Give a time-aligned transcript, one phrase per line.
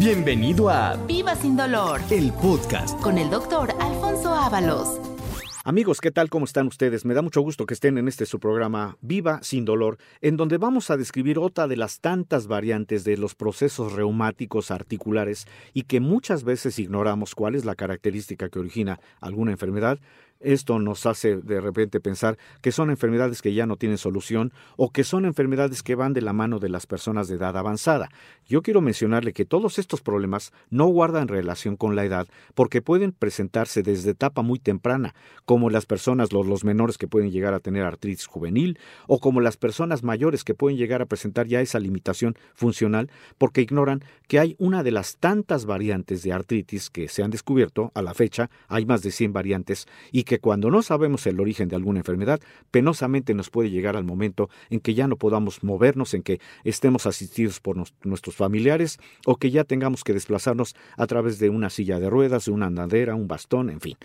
[0.00, 2.98] Bienvenido a Viva sin dolor el podcast.
[3.02, 4.98] con el doctor Alfonso Ábalos.
[5.62, 6.30] Amigos, ¿qué tal?
[6.30, 7.04] ¿Cómo están ustedes?
[7.04, 10.56] Me da mucho gusto que estén en este su programa Viva sin dolor, en donde
[10.56, 16.00] vamos a describir otra de las tantas variantes de los procesos reumáticos articulares y que
[16.00, 19.98] muchas veces ignoramos cuál es la característica que origina alguna enfermedad.
[20.40, 24.90] Esto nos hace de repente pensar que son enfermedades que ya no tienen solución o
[24.90, 28.08] que son enfermedades que van de la mano de las personas de edad avanzada.
[28.48, 33.12] Yo quiero mencionarle que todos estos problemas no guardan relación con la edad porque pueden
[33.12, 37.60] presentarse desde etapa muy temprana, como las personas, los, los menores que pueden llegar a
[37.60, 41.78] tener artritis juvenil o como las personas mayores que pueden llegar a presentar ya esa
[41.78, 47.22] limitación funcional porque ignoran que hay una de las tantas variantes de artritis que se
[47.22, 51.26] han descubierto a la fecha, hay más de 100 variantes y que cuando no sabemos
[51.26, 52.38] el origen de alguna enfermedad,
[52.70, 57.04] penosamente nos puede llegar al momento en que ya no podamos movernos, en que estemos
[57.06, 61.98] asistidos por nuestros familiares o que ya tengamos que desplazarnos a través de una silla
[61.98, 63.96] de ruedas, de una andadera, un bastón, en fin.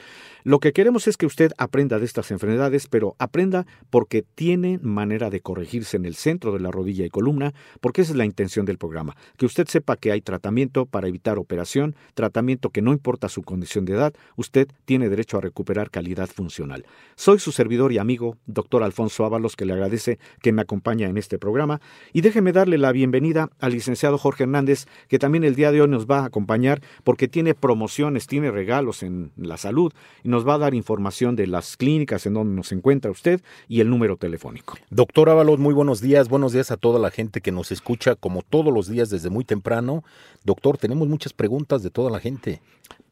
[0.44, 5.30] Lo que queremos es que usted aprenda de estas enfermedades, pero aprenda porque tiene manera
[5.30, 8.66] de corregirse en el centro de la rodilla y columna, porque esa es la intención
[8.66, 13.30] del programa, que usted sepa que hay tratamiento para evitar operación, tratamiento que no importa
[13.30, 16.85] su condición de edad, usted tiene derecho a recuperar calidad funcional.
[17.16, 21.17] Soy su servidor y amigo, doctor Alfonso Ábalos, que le agradece que me acompaña en
[21.17, 21.81] este programa,
[22.13, 25.88] y déjeme darle la bienvenida al licenciado Jorge Hernández, que también el día de hoy
[25.88, 29.93] nos va a acompañar porque tiene promociones, tiene regalos en la salud,
[30.23, 33.81] y nos va a dar información de las clínicas en donde nos encuentra usted y
[33.81, 34.77] el número telefónico.
[34.89, 36.30] Doctor Ábalos, muy buenos días.
[36.30, 39.45] Buenos días a toda la gente que nos escucha como todos los días desde muy
[39.45, 40.04] temprano.
[40.43, 42.61] Doctor, tenemos muchas preguntas de toda la gente.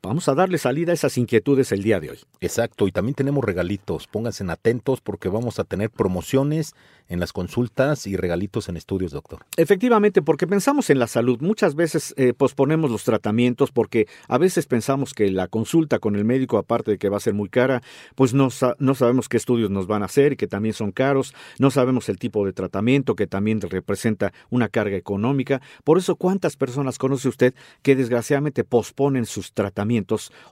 [0.06, 2.19] Vamos a darle salida a esas inquietudes el día de hoy.
[2.41, 4.06] Exacto, y también tenemos regalitos.
[4.08, 6.75] Pónganse atentos porque vamos a tener promociones
[7.08, 9.46] en las consultas y regalitos en estudios, doctor.
[9.56, 11.40] Efectivamente, porque pensamos en la salud.
[11.40, 16.25] Muchas veces eh, posponemos los tratamientos porque a veces pensamos que la consulta con el
[16.25, 17.81] médico, aparte de que va a ser muy cara,
[18.16, 18.50] pues no,
[18.80, 21.34] no sabemos qué estudios nos van a hacer y que también son caros.
[21.59, 25.62] No sabemos el tipo de tratamiento que también representa una carga económica.
[25.86, 29.93] Por eso, ¿cuántas personas conoce usted que desgraciadamente posponen sus tratamientos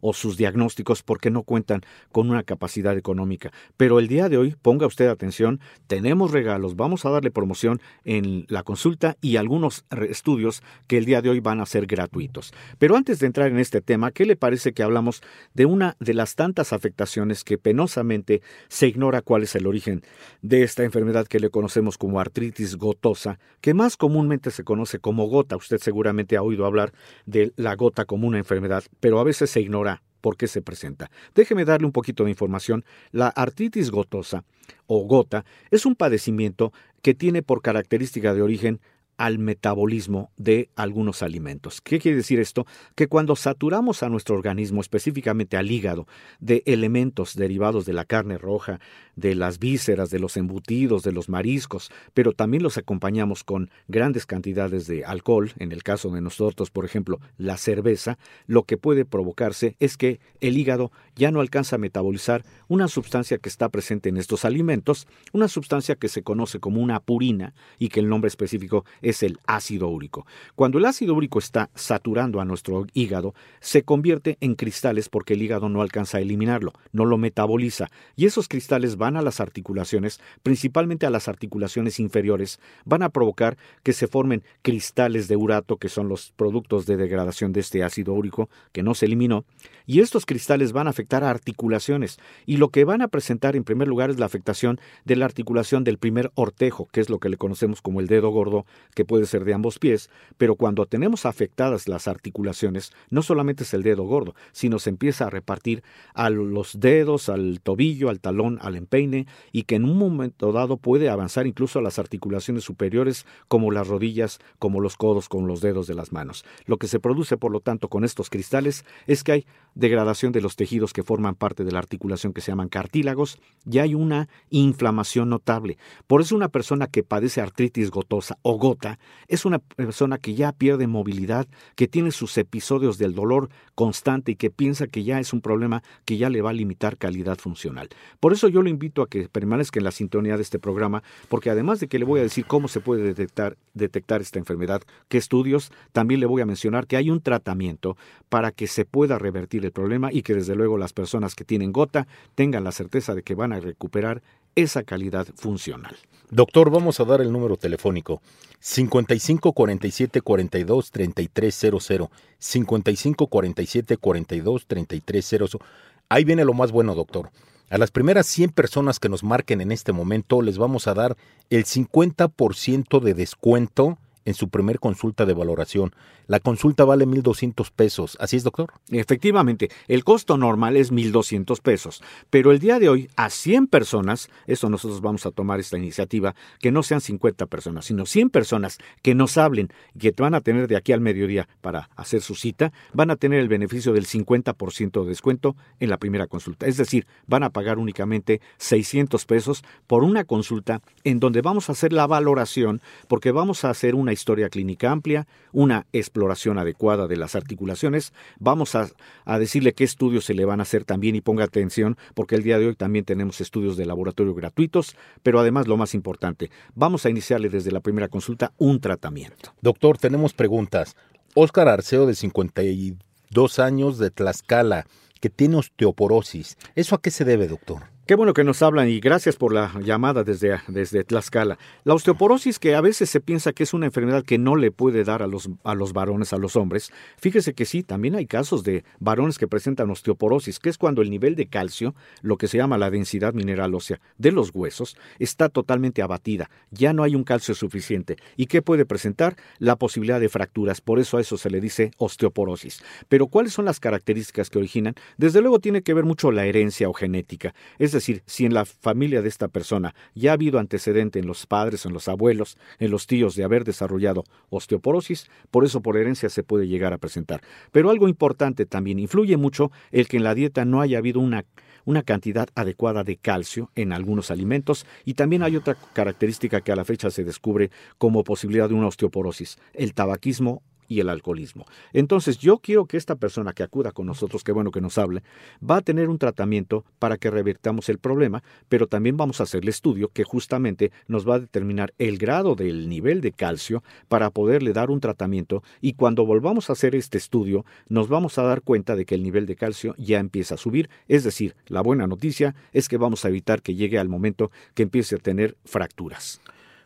[0.02, 1.81] o sus diagnósticos porque no cuentan
[2.12, 3.52] con una capacidad económica?
[3.78, 8.46] Pero el día de hoy, ponga usted atención, tenemos regalos, vamos a darle promoción en
[8.50, 12.53] la consulta y algunos estudios que el día de hoy van a ser gratuitos.
[12.78, 15.22] Pero antes de entrar en este tema, ¿qué le parece que hablamos
[15.53, 20.03] de una de las tantas afectaciones que penosamente se ignora cuál es el origen
[20.41, 25.28] de esta enfermedad que le conocemos como artritis gotosa, que más comúnmente se conoce como
[25.28, 25.56] gota?
[25.56, 26.94] Usted seguramente ha oído hablar
[27.25, 31.09] de la gota como una enfermedad, pero a se ignora por qué se presenta.
[31.36, 32.86] Déjeme darle un poquito de información.
[33.12, 34.44] La artritis gotosa
[34.88, 36.72] o gota es un padecimiento
[37.02, 38.80] que tiene por característica de origen
[39.22, 41.80] al metabolismo de algunos alimentos.
[41.80, 42.66] ¿Qué quiere decir esto?
[42.96, 46.08] Que cuando saturamos a nuestro organismo, específicamente al hígado,
[46.40, 48.80] de elementos derivados de la carne roja,
[49.16, 54.26] de las vísceras, de los embutidos, de los mariscos, pero también los acompañamos con grandes
[54.26, 58.18] cantidades de alcohol, en el caso de nosotros, por ejemplo, la cerveza,
[58.48, 63.38] lo que puede provocarse es que el hígado ya no alcanza a metabolizar una sustancia
[63.38, 67.90] que está presente en estos alimentos, una sustancia que se conoce como una purina y
[67.90, 70.25] que el nombre específico es el ácido úrico.
[70.55, 75.41] Cuando el ácido úrico está saturando a nuestro hígado, se convierte en cristales porque el
[75.41, 80.19] hígado no alcanza a eliminarlo, no lo metaboliza, y esos cristales van a las articulaciones,
[80.44, 85.89] principalmente a las articulaciones inferiores, van a provocar que se formen cristales de urato, que
[85.89, 89.46] son los productos de degradación de este ácido úrico que no se eliminó,
[89.85, 93.64] y estos cristales van a afectar a articulaciones, y lo que van a presentar en
[93.64, 97.29] primer lugar es la afectación de la articulación del primer ortejo, que es lo que
[97.29, 101.26] le conocemos como el dedo gordo, que puede ser de ambos pies, pero cuando tenemos
[101.26, 105.84] afectadas las articulaciones, no solamente es el dedo gordo, sino se empieza a repartir
[106.14, 110.78] a los dedos, al tobillo, al talón, al empeine, y que en un momento dado
[110.78, 115.61] puede avanzar incluso a las articulaciones superiores, como las rodillas, como los codos, como los
[115.61, 116.46] dedos de las manos.
[116.66, 119.46] Lo que se produce, por lo tanto, con estos cristales es que hay
[119.76, 123.40] degradación de los tejidos que forman parte de la articulación que se llaman cartílagos
[123.70, 125.78] y hay una inflamación notable.
[126.08, 128.80] Por eso una persona que padece artritis gotosa o gota
[129.28, 134.35] es una persona que ya pierde movilidad, que tiene sus episodios del dolor constante y
[134.35, 137.89] que piensa que ya es un problema que ya le va a limitar calidad funcional.
[138.19, 141.49] Por eso yo lo invito a que permanezca en la sintonía de este programa, porque
[141.49, 145.72] además de que le voy a decir cómo se puede detectar esta enfermedad, qué estudios,
[145.91, 147.97] también le voy a mencionar que hay un tratamiento
[148.29, 151.72] para que se pueda revertir el problema y que desde luego las personas que tienen
[151.72, 154.22] gota tengan la certeza de que van a recuperar
[154.56, 155.96] esa calidad funcional.
[156.30, 158.22] Doctor, vamos a dar el número telefónico
[158.59, 165.62] 55 47 42 3300 55 47 42 3300.
[166.09, 167.32] Ahí viene lo más bueno, doctor.
[167.70, 171.16] A las primeras 100 personas que nos marquen en este momento les vamos a dar
[171.50, 175.94] el 50% de descuento en su primer consulta de valoración.
[176.28, 178.18] La consulta vale 1.200 pesos.
[178.20, 178.72] ¿Así es, doctor?
[178.90, 184.29] Efectivamente, el costo normal es 1.200 pesos, pero el día de hoy a 100 personas,
[184.47, 188.78] eso nosotros vamos a tomar esta iniciativa, que no sean 50 personas, sino 100 personas
[189.02, 189.70] que nos hablen
[190.00, 193.40] que van a tener de aquí al mediodía para hacer su cita, van a tener
[193.40, 196.66] el beneficio del 50% de descuento en la primera consulta.
[196.66, 201.74] Es decir, van a pagar únicamente 600 pesos por una consulta en donde vamos a
[201.74, 207.17] hacer la valoración porque vamos a hacer una historia clínica amplia, una exploración adecuada de
[207.17, 208.13] las articulaciones.
[208.40, 208.90] Vamos a,
[209.25, 212.43] a, decirle qué estudios se le van a hacer también y ponga atención porque el
[212.43, 217.05] día de hoy también tenemos estudios de laboratorio gratuitos, pero además lo más importante, vamos
[217.05, 219.53] a iniciarle desde la primera consulta un tratamiento.
[219.61, 220.96] Doctor, tenemos preguntas.
[221.34, 224.85] Óscar Arceo de 52 años de Tlaxcala
[225.22, 226.57] que tiene osteoporosis.
[226.75, 227.84] ¿Eso a qué se debe, doctor?
[228.11, 231.58] Qué bueno que nos hablan y gracias por la llamada desde, desde Tlaxcala.
[231.85, 235.05] La osteoporosis, que a veces se piensa que es una enfermedad que no le puede
[235.05, 238.66] dar a los, a los varones, a los hombres, fíjese que sí, también hay casos
[238.66, 242.58] de varones que presentan osteoporosis, que es cuando el nivel de calcio, lo que se
[242.58, 246.49] llama la densidad mineral ósea de los huesos, está totalmente abatida.
[246.69, 248.17] Ya no hay un calcio suficiente.
[248.35, 249.37] ¿Y qué puede presentar?
[249.57, 250.81] La posibilidad de fracturas.
[250.81, 252.84] Por eso a eso se le dice osteoporosis.
[253.07, 254.96] Pero ¿cuáles son las características que originan?
[255.16, 257.55] Desde luego tiene que ver mucho la herencia o genética.
[257.79, 261.46] Es decir, si en la familia de esta persona ya ha habido antecedente en los
[261.46, 266.30] padres, en los abuelos, en los tíos de haber desarrollado osteoporosis, por eso por herencia
[266.30, 267.42] se puede llegar a presentar.
[267.72, 271.46] Pero algo importante también, influye mucho el que en la dieta no haya habido una
[271.86, 276.75] una cantidad adecuada de calcio en algunos alimentos y también hay otra característica que a
[276.75, 281.65] la fecha se descubre como posibilidad de una osteoporosis, el tabaquismo y el alcoholismo.
[281.93, 285.24] Entonces yo quiero que esta persona que acuda con nosotros, que bueno que nos hable,
[285.67, 289.63] va a tener un tratamiento para que revirtamos el problema, pero también vamos a hacer
[289.63, 294.32] el estudio que justamente nos va a determinar el grado del nivel de calcio para
[294.32, 298.62] poderle dar un tratamiento y cuando volvamos a hacer este estudio nos vamos a dar
[298.62, 302.05] cuenta de que el nivel de calcio ya empieza a subir, es decir, la buena
[302.05, 306.41] noticia es que vamos a evitar que llegue al momento que empiece a tener fracturas.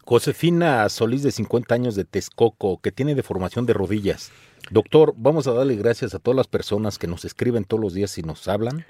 [0.08, 4.32] Josefina Solís, de 50 años de Texcoco, que tiene deformación de rodillas.
[4.70, 8.16] Doctor, vamos a darle gracias a todas las personas que nos escriben todos los días
[8.20, 8.86] y nos hablan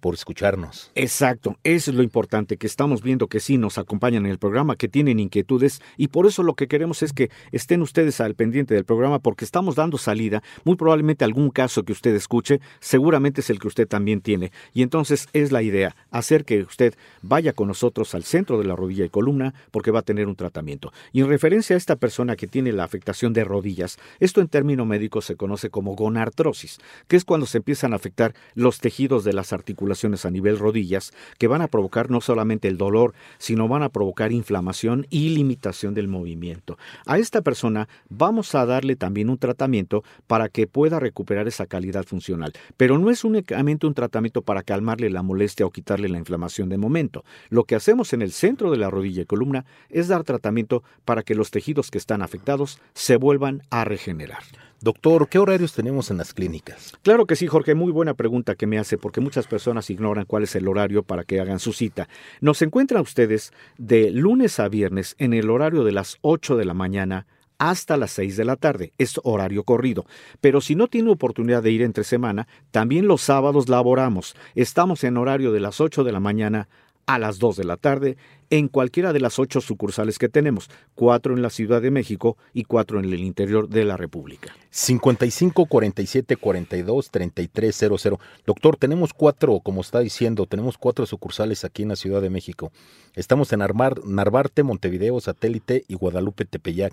[0.00, 0.90] por escucharnos.
[0.94, 4.76] Exacto, eso es lo importante, que estamos viendo que sí nos acompañan en el programa,
[4.76, 8.74] que tienen inquietudes y por eso lo que queremos es que estén ustedes al pendiente
[8.74, 13.50] del programa porque estamos dando salida, muy probablemente algún caso que usted escuche, seguramente es
[13.50, 17.68] el que usted también tiene y entonces es la idea, hacer que usted vaya con
[17.68, 20.92] nosotros al centro de la rodilla y columna porque va a tener un tratamiento.
[21.12, 24.86] Y en referencia a esta persona que tiene la afectación de rodillas, esto en término
[24.86, 29.32] médico se conoce como gonartrosis, que es cuando se empiezan a afectar los tejidos de
[29.32, 29.89] las articulaciones
[30.24, 34.32] a nivel rodillas que van a provocar no solamente el dolor, sino van a provocar
[34.32, 36.78] inflamación y limitación del movimiento.
[37.06, 42.04] A esta persona vamos a darle también un tratamiento para que pueda recuperar esa calidad
[42.04, 46.68] funcional, pero no es únicamente un tratamiento para calmarle la molestia o quitarle la inflamación
[46.68, 47.24] de momento.
[47.48, 51.22] Lo que hacemos en el centro de la rodilla y columna es dar tratamiento para
[51.22, 54.42] que los tejidos que están afectados se vuelvan a regenerar.
[54.82, 56.94] Doctor, ¿qué horarios tenemos en las clínicas?
[57.02, 60.44] Claro que sí, Jorge, muy buena pregunta que me hace porque muchas personas ignoran cuál
[60.44, 62.08] es el horario para que hagan su cita.
[62.40, 66.72] Nos encuentran ustedes de lunes a viernes en el horario de las 8 de la
[66.72, 67.26] mañana
[67.58, 68.94] hasta las 6 de la tarde.
[68.96, 70.06] Es horario corrido.
[70.40, 74.34] Pero si no tiene oportunidad de ir entre semana, también los sábados laboramos.
[74.54, 76.70] Estamos en horario de las 8 de la mañana
[77.06, 78.16] a las 2 de la tarde
[78.50, 82.64] en cualquiera de las ocho sucursales que tenemos, cuatro en la Ciudad de México y
[82.64, 84.52] cuatro en el interior de la República.
[84.70, 88.20] 55 47 42 33 00.
[88.44, 92.72] Doctor, tenemos cuatro, como está diciendo, tenemos cuatro sucursales aquí en la Ciudad de México.
[93.14, 96.92] Estamos en Armar, Narvarte, Montevideo, Satélite y Guadalupe Tepeyac.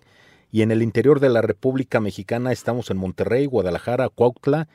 [0.52, 4.68] Y en el interior de la República Mexicana estamos en Monterrey, Guadalajara, Cuautla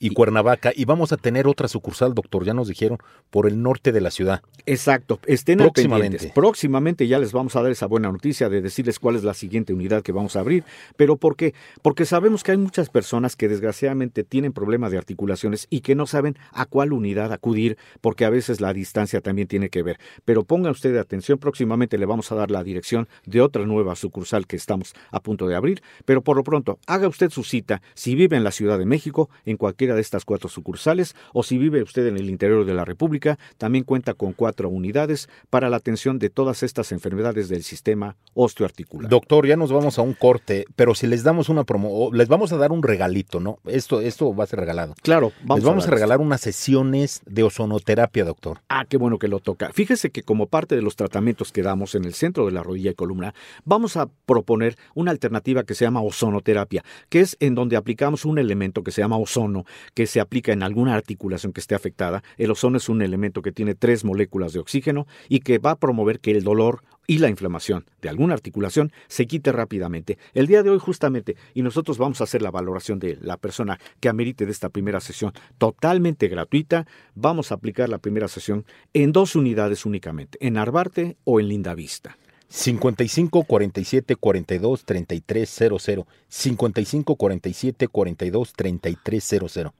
[0.00, 2.98] y Cuernavaca y vamos a tener otra sucursal, doctor, ya nos dijeron,
[3.30, 4.42] por el norte de la ciudad.
[4.66, 6.16] Exacto, estén Próximamente.
[6.16, 6.32] pendientes.
[6.32, 9.72] Próximamente ya les vamos a dar esa buena noticia de decirles cuál es la siguiente
[9.72, 10.64] unidad que vamos a abrir,
[10.96, 11.54] pero ¿por qué?
[11.82, 16.06] Porque sabemos que hay muchas personas que desgraciadamente tienen problemas de articulaciones y que no
[16.06, 19.98] saben a cuál unidad acudir, porque a veces la distancia también tiene que ver.
[20.24, 24.46] Pero ponga usted atención, próximamente le vamos a dar la dirección de otra nueva sucursal
[24.46, 28.14] que estamos a punto de abrir, pero por lo pronto, haga usted su cita si
[28.14, 29.58] vive en la Ciudad de México, en
[29.90, 33.38] cualquiera de estas cuatro sucursales, o si vive usted en el interior de la República,
[33.58, 39.10] también cuenta con cuatro unidades para la atención de todas estas enfermedades del sistema osteoarticular.
[39.10, 42.28] Doctor, ya nos vamos a un corte, pero si les damos una promo, o les
[42.28, 43.58] vamos a dar un regalito, ¿no?
[43.66, 44.94] Esto, esto va a ser regalado.
[45.02, 48.60] claro, vamos les vamos a, regalar unas sesiones de ozonoterapia, doctor.
[48.68, 49.70] Ah, qué bueno que lo toca.
[49.72, 52.90] Fíjese que como parte de los tratamientos que damos en el centro de la rodilla
[52.90, 57.76] y columna, vamos a proponer una alternativa que se llama ozonoterapia, que es en donde
[57.76, 61.74] aplicamos un elemento que se llama ozono, que se aplica en alguna articulación que esté
[61.74, 62.22] afectada.
[62.36, 65.78] El ozono es un elemento que tiene tres moléculas de oxígeno y que va a
[65.78, 70.16] promover que el dolor y la inflamación de alguna articulación se quite rápidamente.
[70.32, 73.80] El día de hoy justamente, y nosotros vamos a hacer la valoración de la persona
[73.98, 79.10] que amerite de esta primera sesión totalmente gratuita, vamos a aplicar la primera sesión en
[79.10, 82.16] dos unidades únicamente, en Arbarte o en Lindavista.
[82.52, 86.06] 55 47 42 33 00.
[86.28, 89.72] 55 47 42 33 00.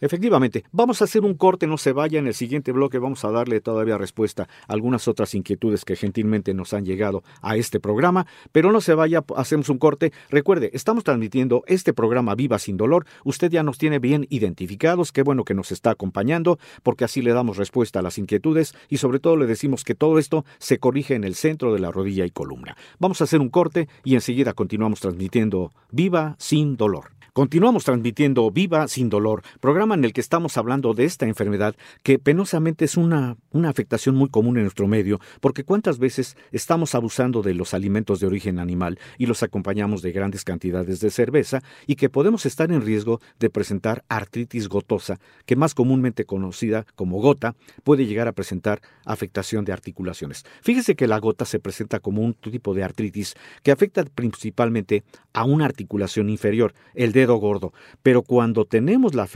[0.00, 3.32] Efectivamente, vamos a hacer un corte, no se vaya, en el siguiente bloque vamos a
[3.32, 8.26] darle todavía respuesta a algunas otras inquietudes que gentilmente nos han llegado a este programa,
[8.52, 10.12] pero no se vaya, hacemos un corte.
[10.30, 15.22] Recuerde, estamos transmitiendo este programa Viva sin dolor, usted ya nos tiene bien identificados, qué
[15.22, 19.18] bueno que nos está acompañando, porque así le damos respuesta a las inquietudes y sobre
[19.18, 22.30] todo le decimos que todo esto se corrige en el centro de la rodilla y
[22.30, 22.76] columna.
[23.00, 27.18] Vamos a hacer un corte y enseguida continuamos transmitiendo Viva sin dolor.
[27.38, 32.18] Continuamos transmitiendo Viva sin dolor, programa en el que estamos hablando de esta enfermedad que
[32.18, 37.42] penosamente es una, una afectación muy común en nuestro medio, porque cuántas veces estamos abusando
[37.42, 41.96] de los alimentos de origen animal y los acompañamos de grandes cantidades de cerveza y
[41.96, 47.54] que podemos estar en riesgo de presentar artritis gotosa, que más comúnmente conocida como gota,
[47.84, 50.44] puede llegar a presentar afectación de articulaciones.
[50.62, 55.44] Fíjese que la gota se presenta como un tipo de artritis que afecta principalmente a
[55.44, 57.72] una articulación inferior, el dedo gordo.
[58.02, 59.26] Pero cuando tenemos la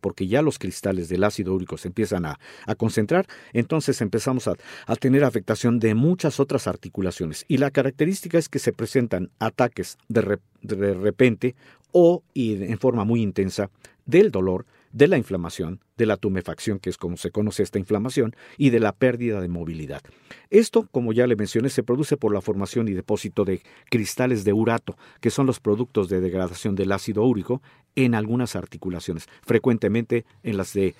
[0.00, 2.38] porque ya los cristales del ácido úrico se empiezan a,
[2.76, 4.56] concentrar, entonces empezamos a,
[4.96, 7.44] tener afectación de muchas otras articulaciones.
[7.48, 11.54] Y la característica es que se presentan ataques de, de repente
[11.92, 13.70] o y en forma muy intensa
[14.06, 18.34] del dolor, de la inflamación, de la tumefacción, que es como se conoce esta inflamación,
[18.56, 20.02] y de la pérdida de movilidad.
[20.50, 24.52] Esto, como ya le mencioné, se produce por la formación y depósito de cristales de
[24.52, 27.62] urato, que son los productos de degradación del ácido úrico
[27.96, 30.94] en algunas articulaciones, frecuentemente en las del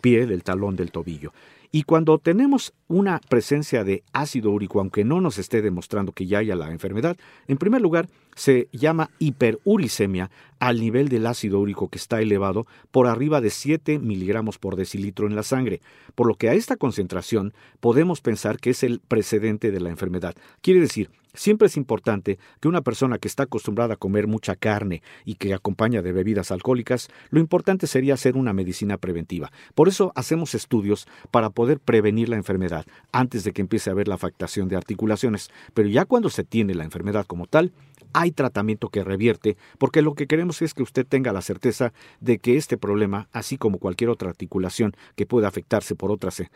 [0.00, 1.32] pie, del talón, del tobillo.
[1.74, 6.38] Y cuando tenemos una presencia de ácido úrico, aunque no nos esté demostrando que ya
[6.38, 7.16] haya la enfermedad,
[7.48, 13.08] en primer lugar se llama hiperuricemia al nivel del ácido úrico que está elevado por
[13.08, 15.80] arriba de 7 miligramos por decilitro en la sangre,
[16.14, 20.36] por lo que a esta concentración podemos pensar que es el precedente de la enfermedad.
[20.60, 25.02] Quiere decir, Siempre es importante que una persona que está acostumbrada a comer mucha carne
[25.24, 29.50] y que acompaña de bebidas alcohólicas, lo importante sería hacer una medicina preventiva.
[29.74, 34.06] Por eso hacemos estudios para poder prevenir la enfermedad antes de que empiece a haber
[34.06, 35.50] la afectación de articulaciones.
[35.74, 37.72] Pero ya cuando se tiene la enfermedad como tal,
[38.12, 42.38] hay tratamiento que revierte, porque lo que queremos es que usted tenga la certeza de
[42.38, 46.48] que este problema, así como cualquier otra articulación que pueda afectarse por otros eh,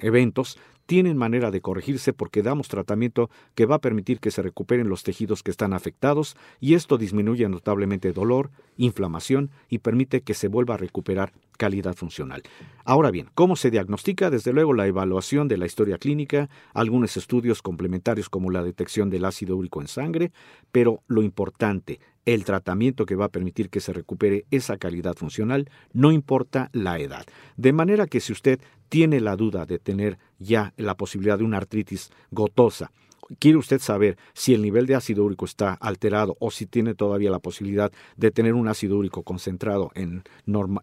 [0.00, 4.88] eventos, tienen manera de corregirse porque damos tratamiento que va a permitir que se recuperen
[4.88, 10.48] los tejidos que están afectados y esto disminuye notablemente dolor, inflamación y permite que se
[10.48, 12.42] vuelva a recuperar calidad funcional.
[12.86, 14.30] Ahora bien, ¿cómo se diagnostica?
[14.30, 19.26] Desde luego la evaluación de la historia clínica, algunos estudios complementarios como la detección del
[19.26, 20.32] ácido úrico en sangre,
[20.72, 22.00] pero lo importante,
[22.34, 26.98] el tratamiento que va a permitir que se recupere esa calidad funcional, no importa la
[26.98, 27.24] edad.
[27.56, 31.56] De manera que si usted tiene la duda de tener ya la posibilidad de una
[31.56, 32.90] artritis gotosa,
[33.38, 37.30] quiere usted saber si el nivel de ácido úrico está alterado o si tiene todavía
[37.30, 40.22] la posibilidad de tener un ácido úrico concentrado en,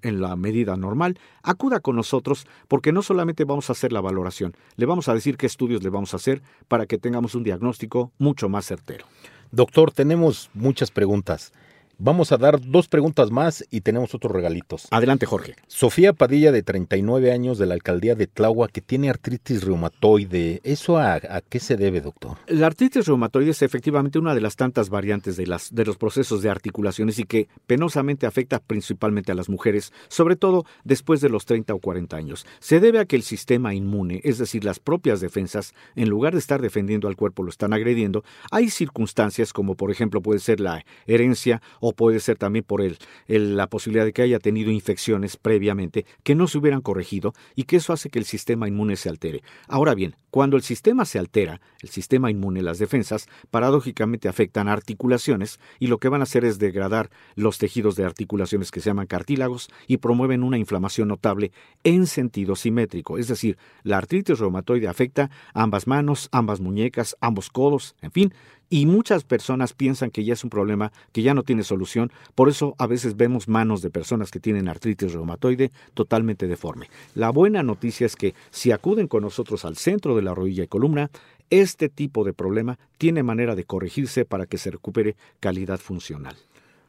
[0.02, 4.56] en, la medida normal, acuda con nosotros porque no solamente vamos a hacer la valoración,
[4.78, 8.12] le vamos a decir qué estudios le vamos a hacer para que tengamos un diagnóstico
[8.18, 9.06] mucho más certero.
[9.56, 11.54] Doctor, tenemos muchas preguntas.
[11.98, 14.88] Vamos a dar dos preguntas más y tenemos otros regalitos.
[14.92, 15.56] Adelante, Jorge.
[15.68, 20.60] Sofía Padilla, de 39 años, de la alcaldía de Tláhuac, que tiene artritis reumatoide.
[20.66, 22.38] ¿Eso a, a, qué se debe, doctor?
[22.48, 26.42] La artritis reumatoide es efectivamente una de las tantas variantes de, las, de los procesos
[26.42, 31.46] de articulaciones y que penosamente afecta principalmente a las mujeres, sobre todo después de los
[31.46, 32.46] 30 o 40 años.
[32.60, 36.40] Se debe a que el sistema inmune, es decir, las propias defensas, en lugar de
[36.40, 38.26] estar defendiendo al cuerpo, lo están agrediendo.
[38.52, 42.98] Hay circunstancias como, por ejemplo, puede ser la herencia o puede ser también por el,
[43.28, 47.76] la posibilidad de que haya tenido infecciones previamente que no se hubieran corregido y que
[47.76, 49.44] eso hace que el sistema inmune se altere.
[49.68, 55.60] Ahora bien, cuando el sistema se altera, el sistema inmune, las defensas, paradójicamente afectan articulaciones
[55.80, 59.06] y lo que van a hacer es degradar los tejidos de articulaciones que se llaman
[59.06, 61.52] cartílagos y promueven una inflamación notable
[61.84, 63.20] en sentido simétrico.
[63.20, 68.34] Es decir, la artritis reumatoide afecta ambas manos, ambas muñecas, ambos codos, en fin,
[68.70, 72.50] y muchas personas piensan que ya es un problema que ya no tiene solución, por
[72.50, 76.90] eso a veces vemos manos de personas que tienen artritis reumatoide totalmente deforme.
[77.14, 80.68] La buena noticia es que si acuden con nosotros al centro de la rodilla y
[80.68, 81.10] columna,
[81.50, 86.36] este tipo de problema tiene manera de corregirse para que se recupere calidad funcional.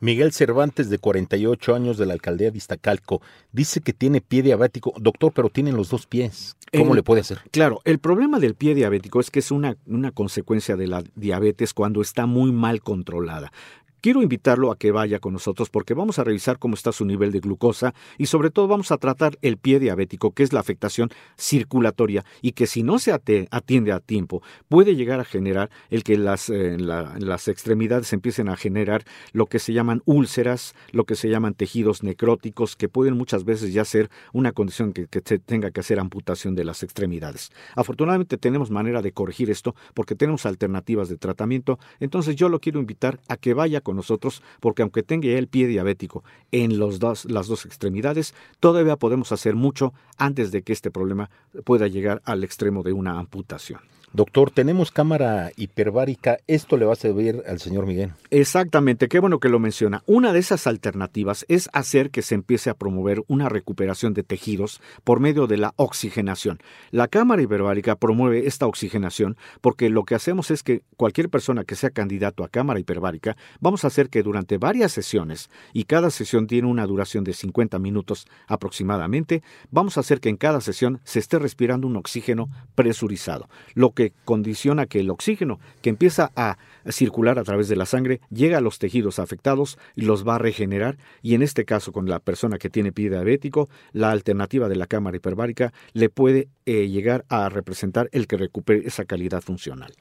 [0.01, 3.23] Miguel Cervantes, de 48 años, de la alcaldía de Iztacalco,
[3.53, 4.93] dice que tiene pie diabético.
[4.99, 6.57] Doctor, pero tiene los dos pies.
[6.73, 7.39] ¿Cómo El- le puede hacer?
[7.51, 11.73] Claro, el problema del pie diabético es que es una, una consecuencia de la diabetes
[11.75, 13.53] cuando está muy mal controlada.
[14.01, 17.33] Quiero invitarlo a que vaya con nosotros porque vamos a revisar cómo está su nivel
[17.33, 21.09] de glucosa y sobre todo vamos a tratar el pie diabético, que es la afectación
[21.37, 26.19] circulatoria y que si no se atiende a tiempo puede llegar a generar el que
[26.19, 31.17] las, eh, la- las extremidades empiecen a generar lo que se llaman úlceras, lo que
[31.17, 35.39] se llaman tejidos necróticos, que pueden muchas veces ya ser una condición que, que se
[35.39, 37.51] tenga que hacer amputación de las extremidades.
[37.75, 42.79] Afortunadamente tenemos manera de corregir esto porque tenemos alternativas de tratamiento, entonces yo lo quiero
[42.79, 47.47] invitar a que vaya con nosotros porque aunque tenga el pie diabético en los las
[47.47, 51.31] dos extremidades, todavía podemos hacer mucho antes de que este problema
[51.65, 53.81] pueda llegar al extremo de una amputación.
[54.13, 56.39] Doctor, tenemos cámara hiperbárica.
[56.47, 58.13] Esto le va a servir al señor Miguel.
[58.31, 60.03] Exactamente, qué bueno que lo menciona.
[60.07, 64.81] Una de esas alternativas es hacer que se empiece a promover una recuperación de tejidos
[65.05, 66.59] por medio de la oxigenación.
[66.91, 71.77] La cámara hiperbárica promueve esta oxigenación porque lo que hacemos es que cualquier persona que
[71.77, 76.47] sea candidato a cámara hiperbárica, vamos a hacer que durante varias sesiones, y cada sesión
[76.47, 81.19] tiene una duración de 50 minutos aproximadamente, vamos a hacer que en cada sesión se
[81.19, 83.49] esté respirando un oxígeno presurizado,
[83.97, 88.59] que condiciona que el oxígeno que empieza a circular a través de la sangre llega
[88.59, 92.21] a los tejidos afectados y los va a regenerar y en este caso con la
[92.21, 97.25] persona que tiene pie diabético, la alternativa de la cámara hiperbárica le puede eh, llegar
[97.29, 99.93] a representar el que recupere esa calidad funcional.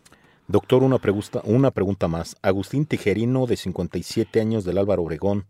[0.47, 2.36] Doctor, una pregunta, una pregunta más.
[2.43, 5.45] Agustín Tijerino, de 57 años, del Álvaro Obregón,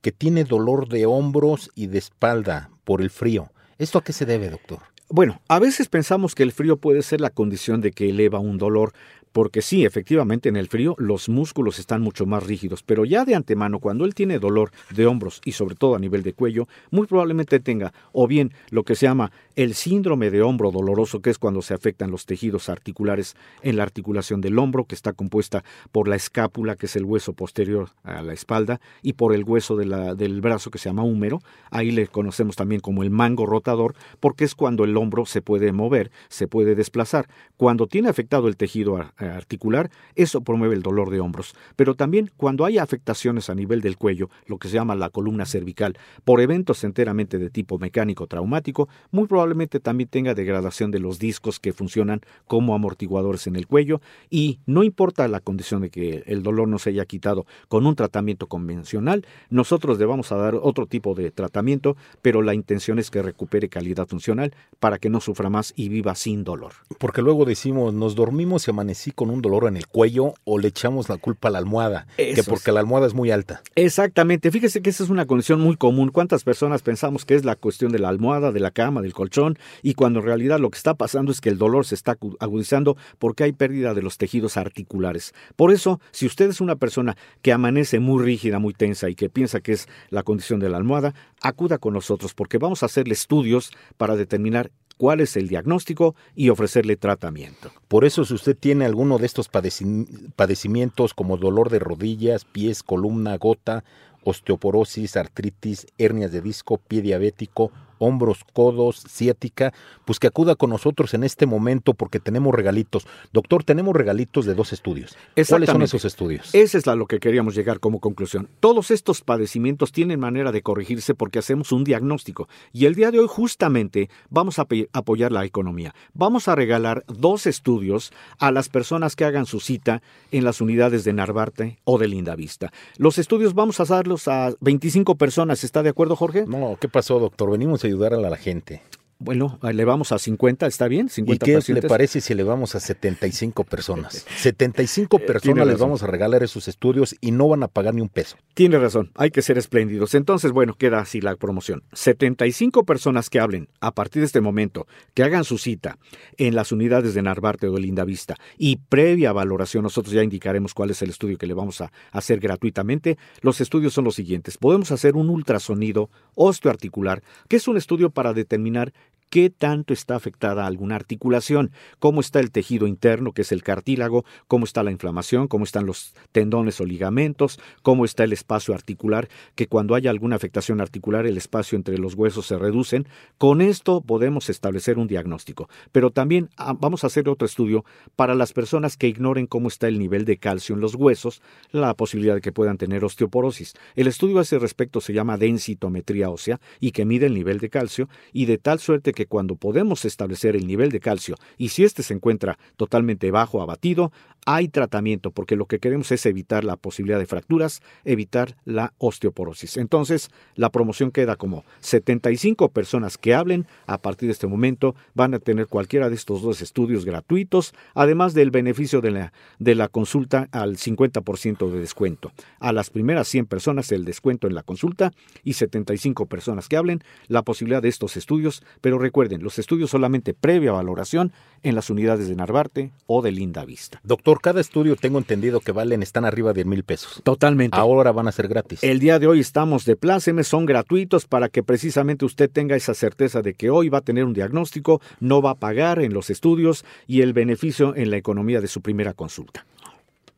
[0.00, 3.50] que tiene dolor de hombros y de espalda por el frío.
[3.76, 4.80] ¿Esto a qué se debe, doctor?
[5.10, 8.58] Bueno, a veces pensamos que el frío puede ser la condición de que eleva un
[8.58, 8.92] dolor,
[9.32, 13.34] porque sí, efectivamente en el frío los músculos están mucho más rígidos, pero ya de
[13.34, 17.06] antemano cuando él tiene dolor de hombros y sobre todo a nivel de cuello, muy
[17.06, 21.38] probablemente tenga o bien lo que se llama el síndrome de hombro doloroso, que es
[21.38, 26.06] cuando se afectan los tejidos articulares en la articulación del hombro, que está compuesta por
[26.06, 30.40] la escápula, que es el hueso posterior a la espalda, y por el hueso del
[30.40, 31.40] brazo, que se llama húmero.
[31.72, 35.72] Ahí le conocemos también como el mango rotador, porque es cuando el hombro se puede
[35.72, 37.28] mover, se puede desplazar.
[37.56, 41.56] Cuando tiene afectado el tejido ar- articular, eso promueve el dolor de hombros.
[41.74, 45.46] Pero también cuando hay afectaciones a nivel del cuello, lo que se llama la columna
[45.46, 49.47] cervical, por eventos enteramente de tipo mecánico traumático, muy probablemente
[49.80, 54.82] también tenga degradación de los discos que funcionan como amortiguadores en el cuello y no
[54.82, 59.26] importa la condición de que el dolor no se haya quitado con un tratamiento convencional,
[59.50, 63.68] nosotros le vamos a dar otro tipo de tratamiento, pero la intención es que recupere
[63.68, 66.72] calidad funcional para que no sufra más y viva sin dolor.
[66.98, 70.68] Porque luego decimos, nos dormimos y amanecí con un dolor en el cuello o le
[70.68, 72.74] echamos la culpa a la almohada, que porque es.
[72.74, 73.62] la almohada es muy alta.
[73.74, 76.10] Exactamente, fíjese que esa es una condición muy común.
[76.10, 79.37] ¿Cuántas personas pensamos que es la cuestión de la almohada, de la cama, del colchón?
[79.82, 82.96] Y cuando en realidad lo que está pasando es que el dolor se está agudizando
[83.18, 85.32] porque hay pérdida de los tejidos articulares.
[85.56, 89.28] Por eso, si usted es una persona que amanece muy rígida, muy tensa y que
[89.28, 93.14] piensa que es la condición de la almohada, acuda con nosotros porque vamos a hacerle
[93.14, 97.70] estudios para determinar cuál es el diagnóstico y ofrecerle tratamiento.
[97.86, 102.82] Por eso, si usted tiene alguno de estos padeci- padecimientos como dolor de rodillas, pies,
[102.82, 103.84] columna, gota,
[104.24, 109.72] osteoporosis, artritis, hernias de disco, pie diabético hombros, codos, ciática,
[110.04, 113.06] pues que acuda con nosotros en este momento porque tenemos regalitos.
[113.32, 115.16] Doctor, tenemos regalitos de dos estudios.
[115.48, 116.54] ¿Cuáles son esos estudios?
[116.54, 118.48] Esa es a lo que queríamos llegar como conclusión.
[118.60, 122.48] Todos estos padecimientos tienen manera de corregirse porque hacemos un diagnóstico.
[122.72, 125.94] Y el día de hoy justamente vamos a apoy- apoyar la economía.
[126.14, 131.04] Vamos a regalar dos estudios a las personas que hagan su cita en las unidades
[131.04, 132.72] de Narvarte o de Lindavista.
[132.98, 135.64] Los estudios vamos a darlos a 25 personas.
[135.64, 136.44] ¿Está de acuerdo, Jorge?
[136.46, 137.50] No, ¿qué pasó, doctor?
[137.50, 138.80] Venimos a ayudar a la gente.
[139.20, 141.06] Bueno, le vamos a 50, ¿está bien?
[141.06, 144.24] ¿Y 50 qué le parece si le vamos a 75 personas?
[144.36, 148.00] 75 Eh, personas les vamos a regalar esos estudios y no van a pagar ni
[148.00, 148.36] un peso.
[148.54, 150.14] Tiene razón, hay que ser espléndidos.
[150.14, 151.82] Entonces, bueno, queda así la promoción.
[151.94, 155.98] 75 personas que hablen a partir de este momento, que hagan su cita
[156.36, 160.90] en las unidades de Narvarte o de Lindavista y previa valoración, nosotros ya indicaremos cuál
[160.90, 163.18] es el estudio que le vamos a hacer gratuitamente.
[163.40, 164.58] Los estudios son los siguientes.
[164.58, 168.92] Podemos hacer un ultrasonido osteoarticular, que es un estudio para determinar
[169.30, 174.24] qué tanto está afectada alguna articulación, cómo está el tejido interno, que es el cartílago,
[174.46, 179.28] cómo está la inflamación, cómo están los tendones o ligamentos, cómo está el espacio articular,
[179.54, 183.06] que cuando haya alguna afectación articular el espacio entre los huesos se reducen.
[183.38, 185.68] Con esto podemos establecer un diagnóstico.
[185.92, 187.84] Pero también ah, vamos a hacer otro estudio
[188.16, 191.94] para las personas que ignoren cómo está el nivel de calcio en los huesos, la
[191.94, 193.74] posibilidad de que puedan tener osteoporosis.
[193.94, 197.70] El estudio a ese respecto se llama densitometría ósea y que mide el nivel de
[197.70, 201.84] calcio y de tal suerte que cuando podemos establecer el nivel de calcio y si
[201.84, 204.12] éste se encuentra totalmente bajo, abatido,
[204.50, 209.76] hay tratamiento porque lo que queremos es evitar la posibilidad de fracturas, evitar la osteoporosis.
[209.76, 215.34] Entonces, la promoción queda como 75 personas que hablen a partir de este momento van
[215.34, 219.88] a tener cualquiera de estos dos estudios gratuitos, además del beneficio de la, de la
[219.88, 222.32] consulta al 50% de descuento.
[222.58, 225.12] A las primeras 100 personas el descuento en la consulta
[225.44, 230.32] y 75 personas que hablen la posibilidad de estos estudios, pero recuerden, los estudios solamente
[230.32, 234.00] previa valoración en las unidades de Narvarte o de Linda Vista.
[234.04, 237.20] Doctor, cada estudio tengo entendido que valen, están arriba de mil pesos.
[237.24, 237.76] Totalmente.
[237.76, 238.82] Ahora van a ser gratis.
[238.82, 242.94] El día de hoy estamos de pláceme, son gratuitos para que precisamente usted tenga esa
[242.94, 246.30] certeza de que hoy va a tener un diagnóstico, no va a pagar en los
[246.30, 249.66] estudios y el beneficio en la economía de su primera consulta.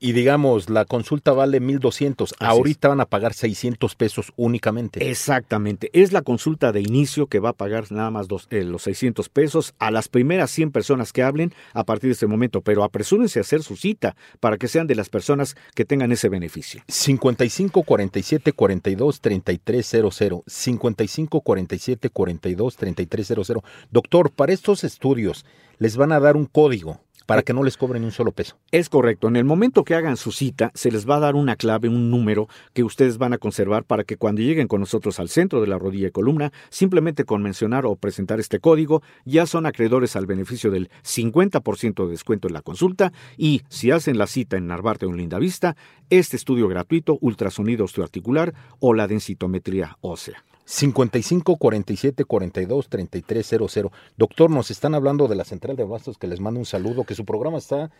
[0.03, 2.31] Y digamos, la consulta vale 1200.
[2.33, 2.37] es.
[2.41, 5.11] Ahorita van a pagar 600 pesos únicamente.
[5.11, 8.83] Exactamente, es la consulta de inicio que va a pagar nada más dos- eh, los
[8.85, 12.83] 600 pesos a las primeras 100 personas que hablen a partir de este momento, pero
[12.83, 16.83] apresúrense a hacer su cita para que sean de las personas que tengan ese beneficio.
[16.89, 20.43] 55 47 42 3300.
[20.47, 23.63] 55 47 42 3300.
[23.91, 25.45] Doctor, para estos estudios
[25.79, 28.57] les van a dar un código para que no les cobren un solo peso.
[28.71, 29.29] Es correcto.
[29.29, 32.11] En el momento que hagan su cita, se les va a dar una clave, un
[32.11, 35.67] número que ustedes van a conservar para que cuando lleguen con nosotros al centro de
[35.67, 40.27] la rodilla y columna, simplemente con mencionar o presentar este código, ya son acreedores al
[40.27, 45.07] beneficio del 50% de descuento en la consulta y si hacen la cita en Narvarte
[45.07, 45.77] o en Lindavista,
[46.11, 50.45] este estudio gratuito, ultrasonido osteoarticular o la densitometría ósea.
[50.71, 53.91] 55 47 42 3300.
[54.17, 57.17] Doctor, nos están hablando de la central de abastos que les mando un saludo, que
[57.17, 57.91] su programa está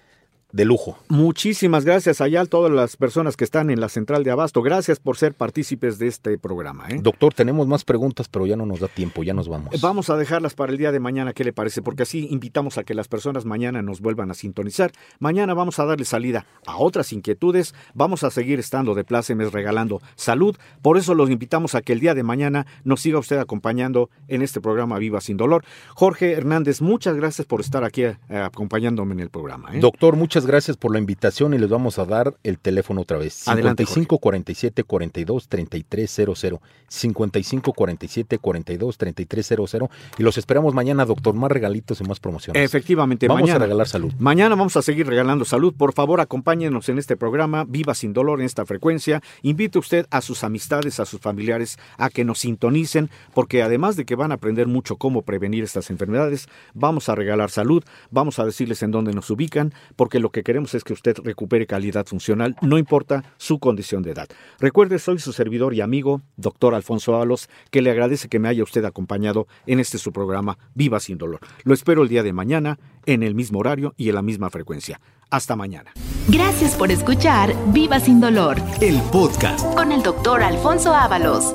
[0.53, 0.99] de lujo.
[1.09, 4.63] Muchísimas gracias allá a todas las personas que están en la central de Abasto.
[4.63, 6.87] Gracias por ser partícipes de este programa.
[6.89, 7.01] ¿eh?
[7.03, 9.81] Doctor, tenemos más preguntas, pero ya no nos da tiempo, ya nos vamos.
[9.81, 11.83] Vamos a dejarlas para el día de mañana, ¿qué le parece?
[11.83, 14.93] Porque así invitamos a que las personas mañana nos vuelvan a sintonizar.
[15.19, 17.75] Mañana vamos a darle salida a otras inquietudes.
[17.95, 20.57] Vamos a seguir estando de plácemes regalando salud.
[20.83, 24.43] Por eso los invitamos a que el día de mañana nos siga usted acompañando en
[24.43, 25.65] este programa Viva Sin Dolor.
[25.95, 29.75] Jorge Hernández, muchas gracias por estar aquí eh, acompañándome en el programa.
[29.75, 29.81] ¿eh?
[29.81, 33.47] Doctor, muchas gracias por la invitación y les vamos a dar el teléfono otra vez.
[33.49, 36.61] Adelante, 55 47 42 3300.
[36.89, 39.91] 55 47 42 3300.
[40.19, 41.35] Y los esperamos mañana, doctor.
[41.35, 42.63] Más regalitos y más promociones.
[42.63, 43.57] Efectivamente, Vamos mañana.
[43.57, 44.13] a regalar salud.
[44.19, 45.75] Mañana vamos a seguir regalando salud.
[45.77, 49.23] Por favor, acompáñenos en este programa Viva sin dolor en esta frecuencia.
[49.43, 54.05] Invite usted a sus amistades, a sus familiares a que nos sintonicen, porque además de
[54.05, 58.45] que van a aprender mucho cómo prevenir estas enfermedades, vamos a regalar salud, vamos a
[58.45, 62.57] decirles en dónde nos ubican, porque lo que queremos es que usted recupere calidad funcional,
[62.63, 64.29] no importa su condición de edad.
[64.59, 68.63] Recuerde, soy su servidor y amigo, doctor Alfonso Ábalos, que le agradece que me haya
[68.63, 71.41] usted acompañado en este su programa Viva sin dolor.
[71.65, 75.01] Lo espero el día de mañana, en el mismo horario y en la misma frecuencia.
[75.31, 75.93] Hasta mañana.
[76.29, 79.65] Gracias por escuchar Viva Sin Dolor El podcast.
[79.75, 81.55] con el doctor Alfonso Ábalos.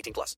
[0.01, 0.35] 18 plus.